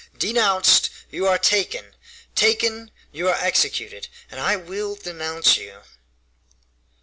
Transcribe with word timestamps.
Denounced, 0.17 0.89
you 1.11 1.27
are 1.27 1.37
taken; 1.37 1.95
taken, 2.33 2.89
you 3.11 3.29
are 3.29 3.35
executed. 3.39 4.07
And 4.31 4.39
I 4.39 4.55
will 4.55 4.95
denounce 4.95 5.57
you." 5.57 5.81